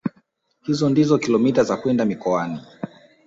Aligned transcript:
Hizo 0.63 0.89
ndio 0.89 1.17
kilomita 1.17 1.63
za 1.63 1.77
kwenda 1.77 2.05
mikoani 2.05 2.59